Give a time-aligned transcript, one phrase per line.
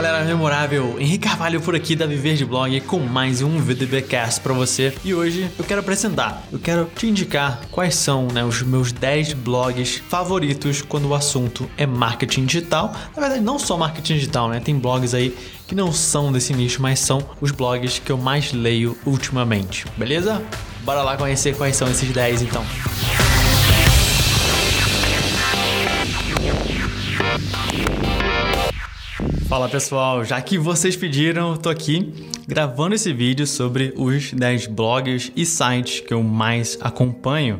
[0.00, 4.52] galera memorável, Henrique Carvalho por aqui da Viver de Blog com mais um VDBcast para
[4.52, 4.94] você.
[5.04, 9.32] E hoje eu quero apresentar, eu quero te indicar quais são né, os meus 10
[9.32, 12.94] blogs favoritos quando o assunto é marketing digital.
[13.16, 14.60] Na verdade, não só marketing digital, né?
[14.60, 15.36] Tem blogs aí
[15.66, 20.40] que não são desse nicho, mas são os blogs que eu mais leio ultimamente, beleza?
[20.84, 22.64] Bora lá conhecer quais são esses 10 então.
[29.48, 32.12] Fala pessoal, já que vocês pediram, eu tô aqui
[32.46, 37.58] gravando esse vídeo sobre os 10 blogs e sites que eu mais acompanho.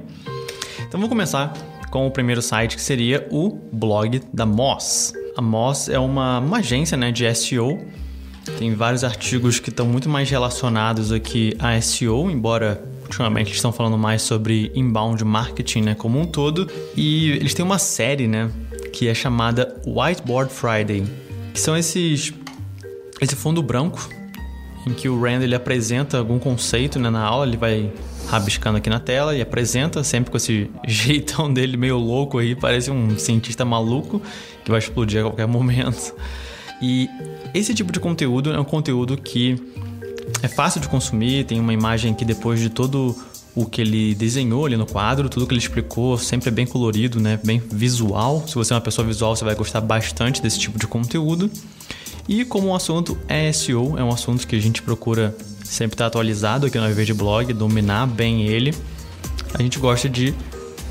[0.86, 1.50] Então vou começar
[1.90, 5.14] com o primeiro site que seria o blog da Moz.
[5.34, 7.82] A Moz é uma, uma agência né, de SEO.
[8.58, 13.72] Tem vários artigos que estão muito mais relacionados aqui a SEO, embora ultimamente eles estão
[13.72, 16.68] falando mais sobre inbound marketing né, como um todo.
[16.94, 18.50] E eles têm uma série né,
[18.92, 21.27] que é chamada Whiteboard Friday
[21.58, 22.32] que são esses
[23.20, 24.08] esse fundo branco
[24.86, 27.92] em que o Rand ele apresenta algum conceito né, na aula, ele vai
[28.28, 32.92] rabiscando aqui na tela e apresenta sempre com esse jeitão dele meio louco aí, parece
[32.92, 34.22] um cientista maluco
[34.64, 36.14] que vai explodir a qualquer momento.
[36.80, 37.10] E
[37.52, 39.60] esse tipo de conteúdo é um conteúdo que
[40.40, 43.16] é fácil de consumir, tem uma imagem que depois de todo
[43.54, 47.18] o que ele desenhou ali no quadro, tudo que ele explicou, sempre é bem colorido,
[47.20, 47.38] né?
[47.44, 48.46] Bem visual.
[48.46, 51.50] Se você é uma pessoa visual, você vai gostar bastante desse tipo de conteúdo.
[52.28, 56.06] E como o assunto é SEO, é um assunto que a gente procura sempre estar
[56.06, 58.74] atualizado aqui no Viver Blog, dominar bem ele,
[59.54, 60.34] a gente gosta de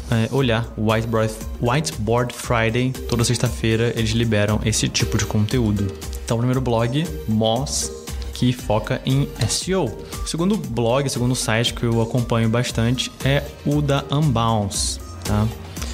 [0.10, 2.92] é, olhar o Whiteboard, Whiteboard Friday.
[3.08, 5.88] Toda sexta-feira eles liberam esse tipo de conteúdo.
[6.24, 7.92] Então, o primeiro blog, Moss,
[8.38, 9.86] que foca em SEO.
[10.24, 15.48] O segundo blog, segundo site que eu acompanho bastante é o da Unbounce, tá?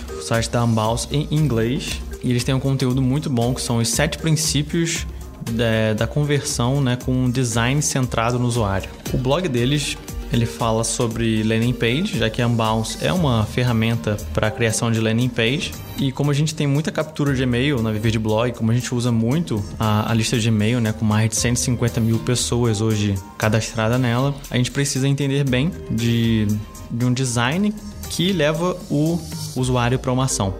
[0.10, 3.78] O site da Unbounce em inglês e eles têm um conteúdo muito bom que são
[3.78, 5.08] os sete princípios
[5.52, 8.90] da, da conversão né, com um design centrado no usuário.
[9.14, 9.98] O blog deles
[10.34, 15.00] ele fala sobre landing page, já que Unbounce é uma ferramenta para a criação de
[15.00, 15.72] landing page.
[16.00, 18.74] E como a gente tem muita captura de e-mail na Viver de Blog, como a
[18.74, 22.82] gente usa muito a, a lista de e-mail, né, com mais de 150 mil pessoas
[22.82, 26.48] hoje cadastradas nela, a gente precisa entender bem de,
[26.90, 27.72] de um design
[28.10, 29.20] que leva o
[29.56, 30.56] usuário para uma ação.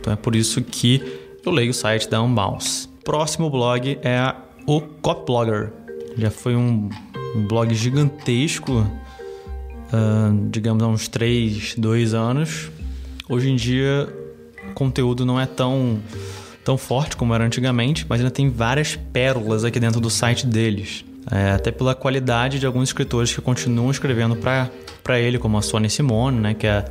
[0.00, 2.88] Então é por isso que eu leio o site da Unbounce.
[3.04, 4.34] Próximo blog é
[4.66, 5.72] o Copblogger.
[6.16, 6.90] Já foi um
[7.34, 12.70] um blog gigantesco, uh, digamos há uns 3, 2 anos.
[13.28, 14.08] Hoje em dia
[14.70, 16.00] o conteúdo não é tão,
[16.64, 21.04] tão forte como era antigamente, mas ainda tem várias pérolas aqui dentro do site deles.
[21.30, 25.90] É, até pela qualidade de alguns escritores que continuam escrevendo para ele, como a Sônia
[25.90, 26.84] Simone, né, que é,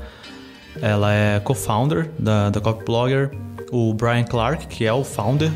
[0.80, 3.32] ela é co-founder da, da Copyblogger,
[3.72, 5.52] o Brian Clark, que é o founder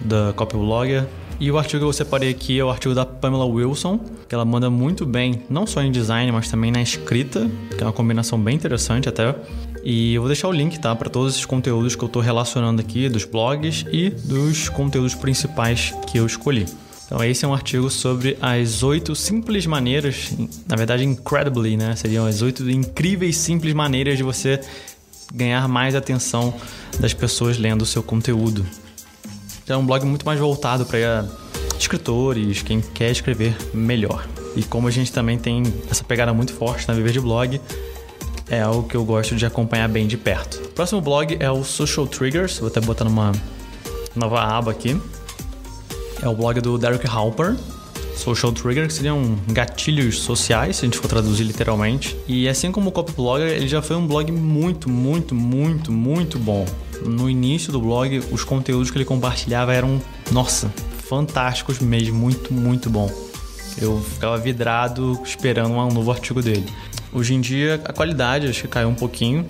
[0.00, 1.06] da Copyblogger,
[1.44, 4.46] e o artigo que eu separei aqui é o artigo da Pamela Wilson, que ela
[4.46, 8.40] manda muito bem, não só em design, mas também na escrita, que é uma combinação
[8.40, 9.36] bem interessante até.
[9.84, 12.80] E eu vou deixar o link, tá, para todos esses conteúdos que eu estou relacionando
[12.80, 16.64] aqui, dos blogs e dos conteúdos principais que eu escolhi.
[17.04, 20.34] Então, esse é um artigo sobre as oito simples maneiras,
[20.66, 21.94] na verdade, incredibly, né?
[21.94, 24.62] Seriam as oito incríveis simples maneiras de você
[25.34, 26.54] ganhar mais atenção
[26.98, 28.64] das pessoas lendo o seu conteúdo
[29.72, 31.26] é um blog muito mais voltado para
[31.78, 34.26] escritores, quem quer escrever melhor.
[34.54, 37.60] E como a gente também tem essa pegada muito forte na Viver de Blog,
[38.48, 40.58] é algo que eu gosto de acompanhar bem de perto.
[40.58, 43.32] O próximo blog é o Social Triggers, vou até botar numa
[44.14, 45.00] nova aba aqui.
[46.22, 47.56] É o blog do Derek Halper,
[48.16, 52.16] Social Trigger, que seriam gatilhos sociais, se a gente for traduzir literalmente.
[52.28, 56.38] E assim como o Copy Blogger, ele já foi um blog muito, muito, muito, muito
[56.38, 56.64] bom
[57.04, 60.00] no início do blog, os conteúdos que ele compartilhava eram,
[60.30, 60.72] nossa,
[61.08, 63.10] fantásticos mesmo, muito, muito bom.
[63.80, 66.66] Eu ficava vidrado esperando um novo artigo dele.
[67.12, 69.46] Hoje em dia, a qualidade acho que caiu um pouquinho,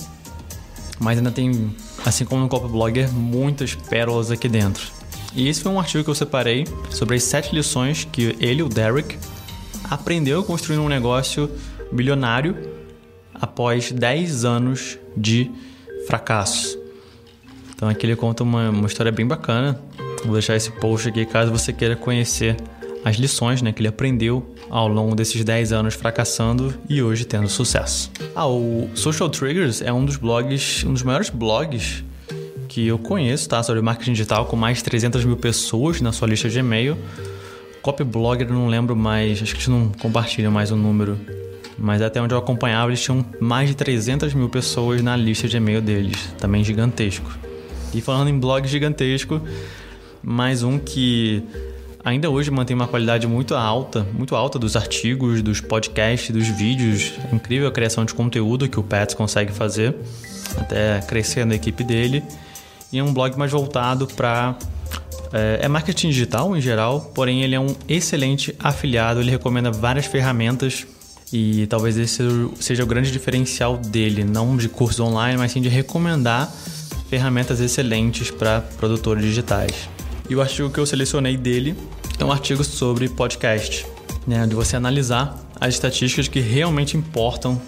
[0.99, 1.75] mas ainda tem,
[2.05, 4.87] assim como no Copa Blogger, muitas pérolas aqui dentro.
[5.35, 8.69] E esse foi um artigo que eu separei sobre as sete lições que ele, o
[8.69, 9.19] Derek,
[9.91, 11.50] aprendeu construindo um negócio
[11.93, 12.56] bilionário
[13.35, 15.50] após 10 anos de
[16.06, 16.83] fracassos.
[17.75, 19.81] Então aqui ele conta uma, uma história bem bacana.
[20.25, 22.56] Vou deixar esse post aqui caso você queira conhecer
[23.05, 27.49] as lições né, que ele aprendeu ao longo desses 10 anos fracassando e hoje tendo
[27.49, 28.11] sucesso.
[28.35, 32.03] Ah, o Social Triggers é um dos blogs, um dos maiores blogs
[32.67, 33.62] que eu conheço, tá?
[33.62, 36.97] Sobre marketing digital, com mais de 300 mil pessoas na sua lista de e-mail.
[37.82, 41.17] Copyblogger, não lembro mais, acho que eles não compartilham mais o número.
[41.79, 45.56] Mas até onde eu acompanhava, eles tinham mais de 300 mil pessoas na lista de
[45.56, 47.31] e-mail deles, também gigantesco.
[47.94, 49.41] E falando em blog gigantesco,
[50.20, 51.44] mais um que
[52.05, 57.12] ainda hoje mantém uma qualidade muito alta, muito alta dos artigos, dos podcasts, dos vídeos.
[57.32, 59.94] Incrível a criação de conteúdo que o Pets consegue fazer,
[60.58, 62.20] até crescendo a equipe dele.
[62.93, 64.58] E é um blog mais voltado para
[65.32, 69.20] é, é marketing digital em geral, porém ele é um excelente afiliado.
[69.20, 70.85] Ele recomenda várias ferramentas
[71.32, 72.25] e talvez esse
[72.58, 76.52] seja o grande diferencial dele, não de cursos online, mas sim de recomendar
[77.14, 79.88] ferramentas excelentes para produtores digitais.
[80.28, 81.76] E o artigo que eu selecionei dele
[82.19, 83.87] é um artigo sobre podcast,
[84.26, 87.62] né, de você analisar as estatísticas que realmente importam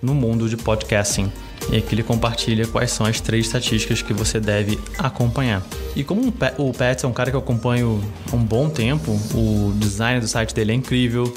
[0.00, 1.32] no mundo de podcasting.
[1.72, 5.66] E aqui ele compartilha quais são as três estatísticas que você deve acompanhar.
[5.96, 8.00] E como o Pets é um cara que eu acompanho
[8.32, 11.32] há um bom tempo, o design do site dele é incrível,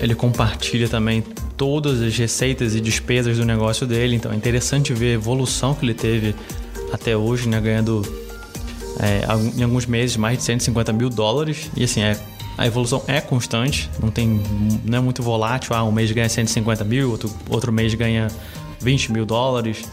[0.00, 1.22] ele compartilha também
[1.56, 5.84] todas as receitas e despesas do negócio dele, então é interessante ver a evolução que
[5.84, 6.34] ele teve
[6.92, 8.02] até hoje, né, ganhando
[9.00, 9.22] é,
[9.56, 11.70] em alguns meses mais de 150 mil dólares.
[11.76, 12.18] E assim, é,
[12.56, 14.42] a evolução é constante, não, tem,
[14.84, 15.74] não é muito volátil.
[15.74, 18.28] Ah, um mês ganha 150 mil, outro, outro mês ganha
[18.80, 19.84] 20 mil dólares.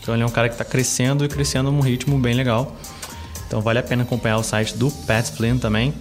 [0.00, 2.74] Então ele é um cara que está crescendo e crescendo num ritmo bem legal.
[3.46, 5.92] Então vale a pena acompanhar o site do Pat Flynn também.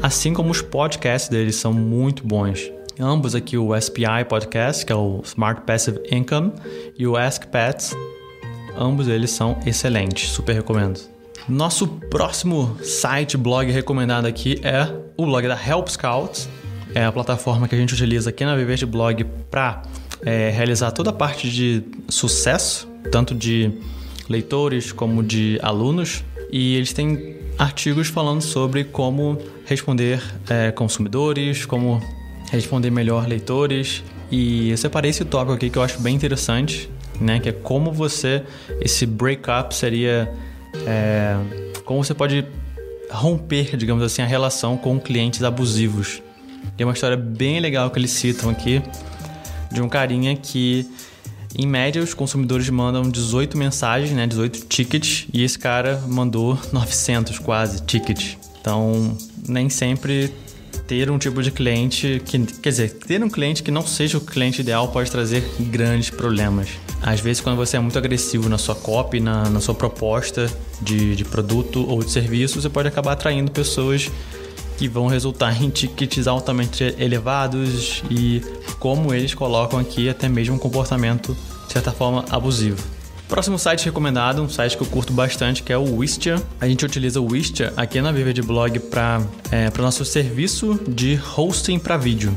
[0.00, 2.70] Assim como os podcasts deles são muito bons.
[3.00, 6.52] Ambos aqui, o SPI Podcast, que é o Smart Passive Income,
[6.96, 7.96] e o Ask Pets,
[8.78, 11.00] ambos eles são excelentes, super recomendo.
[11.48, 14.86] Nosso próximo site, blog recomendado aqui é
[15.16, 16.48] o blog da Help Scouts.
[16.94, 19.82] É a plataforma que a gente utiliza aqui na Viver de Blog para
[20.24, 23.72] é, realizar toda a parte de sucesso, tanto de
[24.28, 26.24] leitores como de alunos.
[26.50, 32.00] E eles têm artigos falando sobre como responder é, consumidores, como
[32.50, 34.02] responder melhor leitores.
[34.30, 37.38] E eu separei esse tópico aqui que eu acho bem interessante, né?
[37.40, 38.42] Que é como você,
[38.80, 40.32] esse breakup seria.
[40.86, 41.36] É,
[41.84, 42.44] como você pode
[43.10, 46.22] romper, digamos assim, a relação com clientes abusivos.
[46.76, 48.82] Tem uma história bem legal que eles citam aqui
[49.72, 50.86] de um carinha que,
[51.56, 57.38] em média, os consumidores mandam 18 mensagens, né, 18 tickets, e esse cara mandou 900
[57.38, 58.36] quase tickets.
[58.60, 59.16] Então,
[59.46, 60.32] nem sempre
[60.88, 64.20] ter um tipo de cliente que, quer dizer, ter um cliente que não seja o
[64.22, 66.70] cliente ideal pode trazer grandes problemas.
[67.02, 70.50] Às vezes, quando você é muito agressivo na sua copy, na, na sua proposta
[70.80, 74.10] de, de produto ou de serviço, você pode acabar atraindo pessoas
[74.78, 78.40] que vão resultar em tickets altamente elevados e,
[78.78, 81.36] como eles colocam aqui, até mesmo um comportamento,
[81.66, 82.97] de certa forma, abusivo.
[83.28, 86.42] Próximo site recomendado, um site que eu curto bastante, que é o Wistia.
[86.58, 89.20] A gente utiliza o Wistia aqui na Viver de Blog para
[89.52, 92.34] é, o nosso serviço de hosting para vídeo.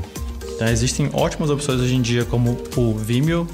[0.54, 3.48] Então, existem ótimas opções hoje em dia, como o Vimeo,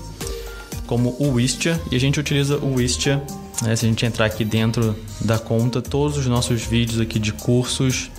[0.88, 3.24] como o Wistia, e a gente utiliza o Wistia.
[3.62, 7.32] Né, se a gente entrar aqui dentro da conta, todos os nossos vídeos aqui de
[7.34, 8.10] cursos,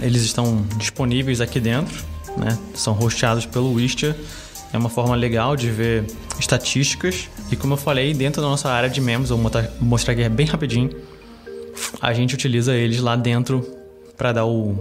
[0.00, 2.04] eles estão disponíveis aqui dentro,
[2.36, 2.56] né?
[2.72, 4.16] são hosteados pelo Wistia.
[4.72, 6.04] É uma forma legal de ver
[6.38, 7.28] estatísticas.
[7.50, 9.40] E como eu falei, dentro da nossa área de membros, vou
[9.80, 10.90] mostrar aqui bem rapidinho,
[12.00, 13.64] a gente utiliza eles lá dentro
[14.16, 14.78] para dar o,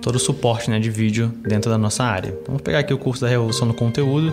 [0.00, 2.28] todo o suporte né, de vídeo dentro da nossa área.
[2.28, 4.32] Então, vou pegar aqui o curso da Revolução do Conteúdo,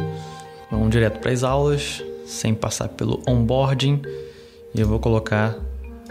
[0.72, 4.02] vamos direto para as aulas, sem passar pelo onboarding,
[4.74, 5.56] e eu vou colocar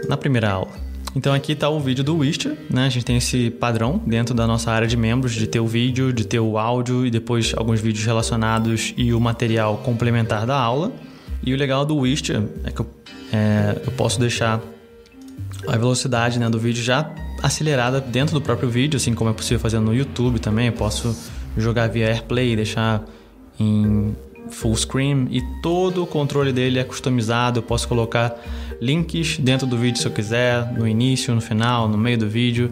[0.07, 0.84] na primeira aula.
[1.15, 2.85] Então aqui está o vídeo do Wistia, né?
[2.85, 6.11] A gente tem esse padrão dentro da nossa área de membros de ter o vídeo,
[6.11, 10.91] de ter o áudio e depois alguns vídeos relacionados e o material complementar da aula.
[11.41, 12.87] E o legal do Wistia é que eu,
[13.31, 14.61] é, eu posso deixar
[15.67, 17.09] a velocidade né, do vídeo já
[17.41, 20.67] acelerada dentro do próprio vídeo, assim como é possível fazer no YouTube também.
[20.67, 21.15] Eu posso
[21.57, 23.03] jogar via AirPlay, deixar
[23.57, 24.13] em
[24.49, 27.59] full screen e todo o controle dele é customizado.
[27.59, 28.35] Eu posso colocar
[28.81, 32.71] links dentro do vídeo se eu quiser, no início, no final, no meio do vídeo.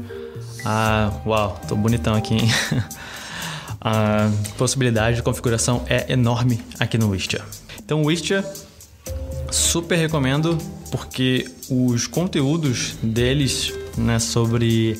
[0.65, 2.49] Ah, uau, tô bonitão aqui, hein?
[3.85, 7.41] A possibilidade de configuração é enorme aqui no Wistia.
[7.83, 8.45] Então, o Wistia
[9.51, 10.57] super recomendo
[10.89, 14.97] porque os conteúdos deles né, sobre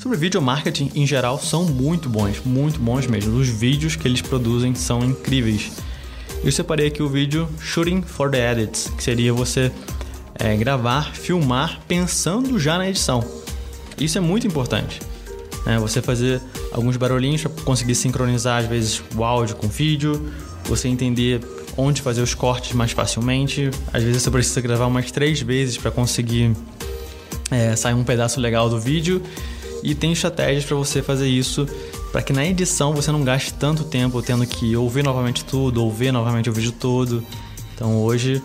[0.00, 3.38] sobre video marketing em geral são muito bons, muito bons mesmo.
[3.38, 5.72] Os vídeos que eles produzem são incríveis.
[6.42, 9.72] Eu separei aqui o vídeo Shooting for the Edits, que seria você
[10.38, 13.24] é, gravar, filmar pensando já na edição.
[13.98, 15.00] Isso é muito importante.
[15.64, 15.78] Né?
[15.78, 16.40] Você fazer
[16.72, 20.32] alguns barulhinhos para conseguir sincronizar às vezes o áudio com o vídeo,
[20.64, 21.40] você entender
[21.76, 23.70] onde fazer os cortes mais facilmente.
[23.92, 26.52] Às vezes você precisa gravar umas três vezes para conseguir
[27.50, 29.22] é, sair um pedaço legal do vídeo.
[29.82, 31.66] E tem estratégias para você fazer isso
[32.10, 35.92] para que na edição você não gaste tanto tempo tendo que ouvir novamente tudo, ou
[35.92, 37.24] ver novamente o vídeo todo.
[37.74, 38.40] Então hoje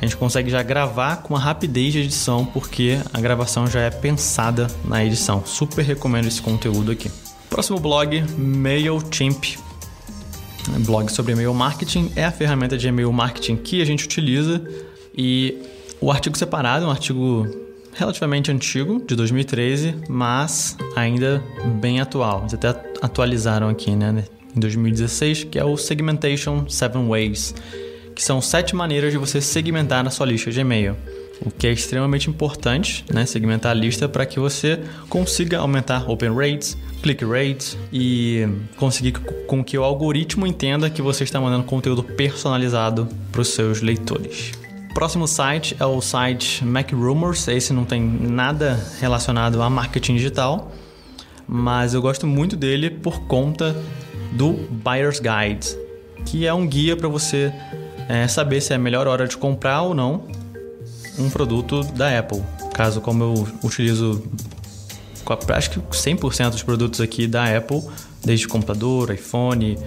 [0.00, 3.90] a gente consegue já gravar com uma rapidez de edição, porque a gravação já é
[3.90, 5.44] pensada na edição.
[5.44, 7.10] Super recomendo esse conteúdo aqui.
[7.50, 9.58] Próximo blog, MailChimp.
[10.86, 14.62] Blog sobre e-mail marketing é a ferramenta de e-mail marketing que a gente utiliza
[15.16, 15.58] e
[16.00, 17.46] o artigo separado é um artigo
[17.92, 21.42] relativamente antigo, de 2013, mas ainda
[21.80, 22.40] bem atual.
[22.40, 22.68] Eles até
[23.02, 24.24] atualizaram aqui, né,
[24.56, 27.54] em 2016, que é o Segmentation 7 Ways
[28.20, 30.94] que são sete maneiras de você segmentar a sua lista de e-mail.
[31.40, 33.24] O que é extremamente importante, né?
[33.24, 38.46] Segmentar a lista para que você consiga aumentar open rates, click rates e
[38.76, 39.12] conseguir
[39.46, 44.52] com que o algoritmo entenda que você está mandando conteúdo personalizado para os seus leitores.
[44.92, 47.48] Próximo site é o site MacRumors.
[47.48, 50.70] Esse não tem nada relacionado a marketing digital,
[51.48, 53.74] mas eu gosto muito dele por conta
[54.32, 55.74] do Buyer's Guide,
[56.26, 57.50] que é um guia para você
[58.10, 60.24] é saber se é a melhor hora de comprar ou não
[61.16, 62.42] um produto da Apple.
[62.74, 64.20] Caso como eu utilizo
[65.54, 67.80] acho que 100% dos produtos aqui da Apple,
[68.24, 69.78] desde computador, iPhone,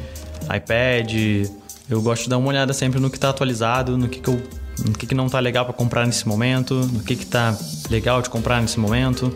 [0.55, 1.49] iPad,
[1.89, 4.41] eu gosto de dar uma olhada sempre no que está atualizado, no que, que, eu,
[4.85, 7.57] no que, que não está legal para comprar nesse momento, no que está
[7.89, 9.35] legal de comprar nesse momento.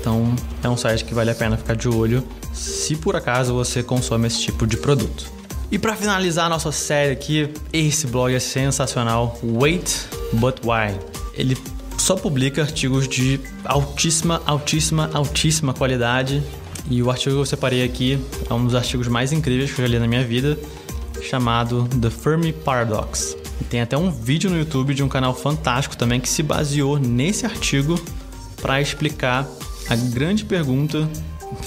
[0.00, 3.82] Então é um site que vale a pena ficar de olho se por acaso você
[3.82, 5.37] consome esse tipo de produto.
[5.70, 10.98] E para finalizar a nossa série aqui, esse blog é sensacional, Wait But Why.
[11.34, 11.58] Ele
[11.98, 16.42] só publica artigos de altíssima, altíssima, altíssima qualidade.
[16.90, 19.86] E o artigo que eu separei aqui é um dos artigos mais incríveis que eu
[19.86, 20.58] já li na minha vida,
[21.20, 23.36] chamado The Fermi Paradox.
[23.60, 26.98] E tem até um vídeo no YouTube de um canal fantástico também que se baseou
[26.98, 28.00] nesse artigo
[28.62, 29.46] para explicar
[29.90, 31.06] a grande pergunta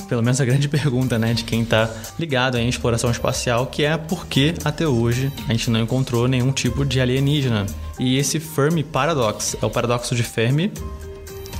[0.08, 3.98] pelo menos a grande pergunta, né, de quem está ligado em exploração espacial, que é
[3.98, 7.66] por que até hoje a gente não encontrou nenhum tipo de alienígena.
[8.00, 10.72] E esse Fermi Paradox, é o paradoxo de Fermi,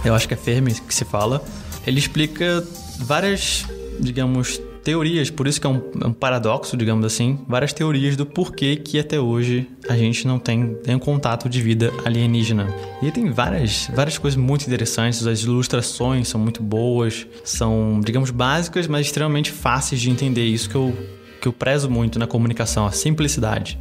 [0.04, 1.44] eu acho que é Fermi que se fala,
[1.86, 2.66] ele explica
[3.00, 3.66] várias,
[4.00, 8.26] digamos, teorias, por isso que é um, é um, paradoxo, digamos assim, várias teorias do
[8.26, 12.68] porquê que até hoje a gente não tem, tem um contato de vida alienígena.
[13.02, 18.88] E tem várias, várias coisas muito interessantes, as ilustrações são muito boas, são, digamos, básicas,
[18.88, 20.46] mas extremamente fáceis de entender.
[20.46, 20.96] Isso que eu,
[21.40, 23.78] que eu prezo muito na comunicação, a simplicidade.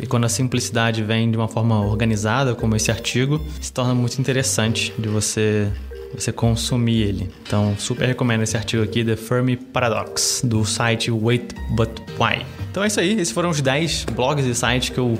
[0.00, 4.18] E quando a simplicidade vem de uma forma organizada, como esse artigo, se torna muito
[4.20, 5.70] interessante de você
[6.14, 7.30] você consumir ele.
[7.46, 12.44] Então, super recomendo esse artigo aqui, The Fermi Paradox, do site Wait But Why.
[12.70, 15.18] Então é isso aí, esses foram os 10 blogs e sites que eu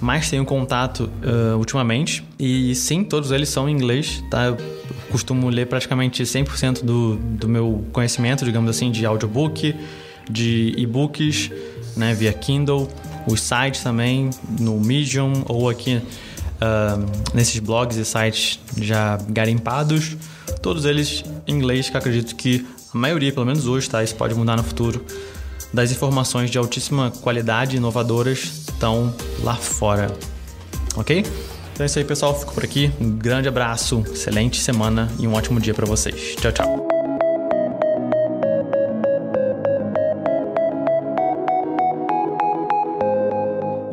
[0.00, 2.24] mais tenho contato uh, ultimamente.
[2.38, 4.46] E sim, todos eles são em inglês, tá?
[4.46, 4.56] Eu
[5.10, 9.74] costumo ler praticamente 100% do, do meu conhecimento, digamos assim, de audiobook,
[10.30, 11.50] de e-books,
[11.96, 12.88] né, via Kindle,
[13.26, 14.30] os sites também
[14.60, 16.00] no Medium ou aqui
[16.60, 20.16] uh, nesses blogs e sites já garimpados,
[20.62, 24.02] todos eles em inglês, que acredito que a maioria, pelo menos hoje, tá?
[24.02, 25.04] Isso pode mudar no futuro.
[25.72, 28.38] Das informações de altíssima qualidade, inovadoras,
[28.68, 30.10] estão lá fora.
[30.96, 31.24] Ok?
[31.72, 32.38] Então é isso aí, pessoal.
[32.38, 32.90] Fico por aqui.
[33.00, 36.34] Um grande abraço, excelente semana e um ótimo dia para vocês.
[36.36, 36.97] Tchau, tchau.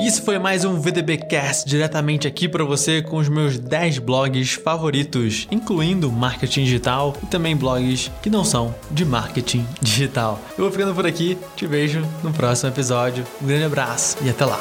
[0.06, 5.48] Isso foi mais um VDBcast diretamente aqui para você com os meus 10 blogs favoritos,
[5.50, 10.40] incluindo marketing digital e também blogs que não são de marketing digital.
[10.56, 13.26] Eu vou ficando por aqui, te vejo no próximo episódio.
[13.42, 14.60] Um grande abraço e até lá.